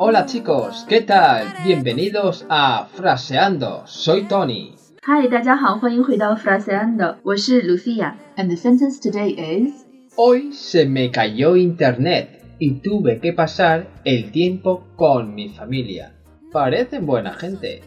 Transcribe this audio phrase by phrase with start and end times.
[0.00, 1.46] Hola chicos, ¿qué tal?
[1.64, 3.82] Bienvenidos a Fraseando.
[3.86, 4.74] Soy Tony.
[5.06, 9.84] Hi，大家好，欢迎回到 Fraseando，我是 Lucia。And the sentence today is
[10.16, 16.12] Hoy se me cayó internet y tuve que pasar el tiempo con mi familia.
[16.52, 17.82] Parecen buena gente.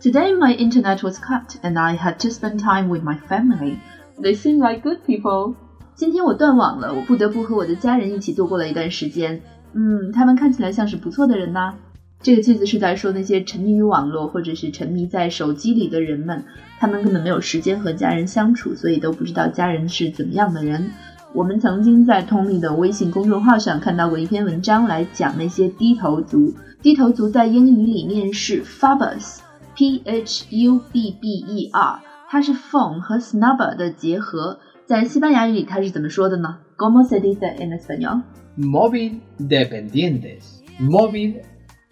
[0.00, 3.78] Today my internet was cut and I had to spend time with my family.
[4.20, 5.56] They seem like good people.
[5.96, 9.40] 今天我断网了，我不得不和我的家人一起度过了一段时间。
[9.73, 11.75] 嗯，他们看起来像是不错的人呐。
[12.21, 16.43] 这个句子是在说那些沉迷于网络或者是沉迷在手机里的人们，
[16.77, 20.91] 他们根本没有时间和家人相处，所以都不知道家人是怎么样的人。
[21.31, 26.53] 我们曾经在通力的微信公众号上看到过一篇文章，来讲那些低头族。
[26.81, 34.59] 低头族在英语里面是 phubbers，p h u b b e r，它是 phone 和 snubber 的结合。
[34.85, 40.63] 在西班牙语里，它是怎么说的呢？¿Cómo se dice en español？Móvil dependientes.
[40.79, 41.41] Móvil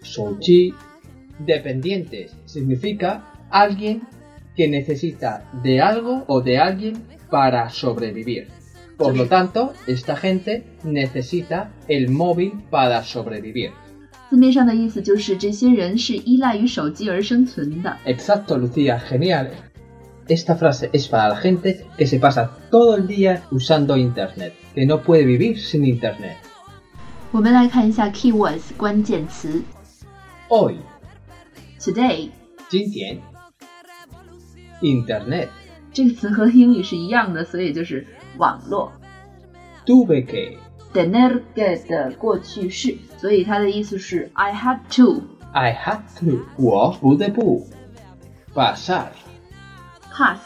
[0.02, 0.73] Sochi
[1.45, 4.03] dependientes significa alguien
[4.55, 8.47] que necesita de algo o de alguien para sobrevivir.
[8.95, 13.71] Por lo tanto, esta gente necesita el móvil para sobrevivir.
[18.05, 19.52] Exacto, Lucía, genial.
[20.28, 24.86] Esta frase es para la gente que se pasa todo el día usando Internet, que
[24.86, 26.36] no puede vivir sin Internet.
[27.33, 29.62] 我们来看一下 keywords 关键词。
[30.48, 30.77] Hoy,
[31.81, 32.31] today,
[32.69, 33.19] 今天，
[34.81, 35.48] Internet
[35.92, 38.06] 这个词和英语是一样的，所以就是
[38.39, 38.92] 网络。
[39.84, 40.56] Tuve que
[40.95, 47.67] tener que 的过去式，所以它的意思是 I had to。I had to，我不得不。
[48.55, 49.08] Pasar
[50.17, 50.39] pass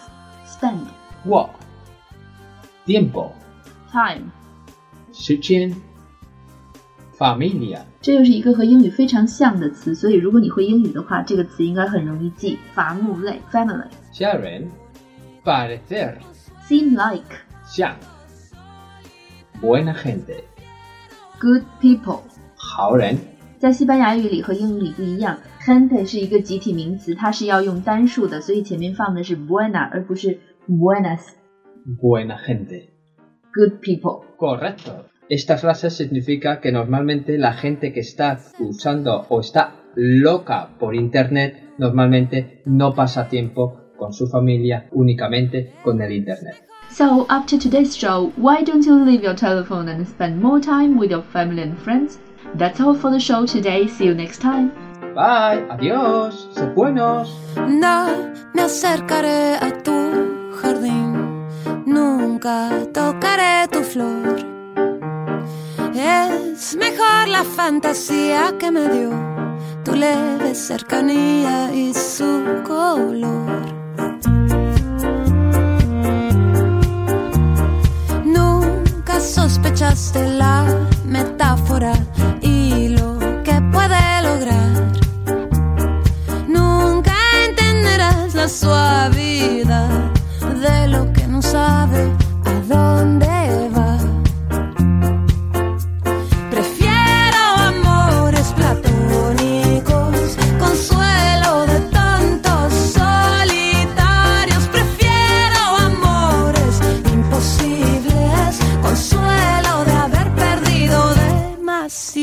[0.46, 0.86] spend。
[1.24, 1.50] 我
[2.86, 3.30] tiempo
[3.90, 4.30] time
[5.12, 5.74] 时间
[7.18, 12.58] familia 这又是一个和英语非常像的词，所以如果你会英语的话，这个词应该很容易记。
[12.74, 13.88] 伐木类 family。
[14.12, 14.70] 家人
[15.44, 16.14] parecer
[16.68, 17.24] seem like
[17.66, 17.96] 像
[19.60, 20.44] buena gente
[21.40, 22.20] good people
[22.54, 23.18] 好人。
[23.58, 32.88] 在西班牙语里和英语里不一样 ，gente 是一个集体名词，它是要用单数的，所以前面放的是 buena 而不是 buenas。buena gente
[33.52, 39.72] good people correcto Esta frase significa que normalmente la gente que está usando o está
[39.96, 46.54] loca por Internet normalmente no pasa tiempo con su familia, únicamente con el Internet.
[46.90, 51.10] So, after today's show, why don't you leave your telephone and spend more time with
[51.10, 52.18] your family and friends?
[52.56, 53.88] That's all for the show today.
[53.88, 54.70] See you next time.
[55.13, 55.67] Bye.
[55.69, 56.49] Adiós.
[56.53, 57.29] Sed buenos.
[57.55, 61.47] No me acercaré a tu jardín.
[61.85, 64.35] Nunca tocaré tu flor.
[65.93, 69.11] Es mejor la fantasía que me dio
[69.83, 73.61] tu leve cercanía y su color.
[78.25, 80.65] Nunca sospechaste la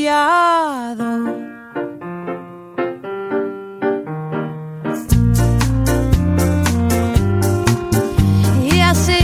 [0.09, 0.11] Y
[8.81, 9.19] así,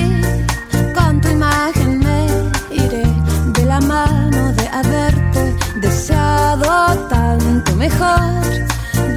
[0.93, 2.27] con tu imagen me
[2.69, 3.03] iré
[3.53, 8.43] de la mano de haberte deseado tanto mejor.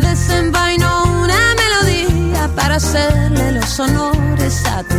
[0.00, 4.96] Desenvaino una melodía para hacerle los honores a tu